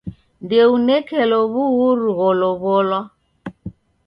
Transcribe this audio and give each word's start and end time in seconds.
Ndounekelo 0.43 1.39
w'uhuru 1.53 2.09
gholow'olwa. 2.17 2.99